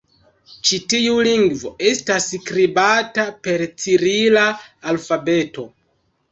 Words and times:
Ĉi 0.69 0.79
tiu 0.93 1.17
lingvo 1.27 1.73
estas 1.91 2.27
skribata 2.33 3.27
per 3.45 3.67
cirila 3.85 4.49
alfabeto. 4.95 5.71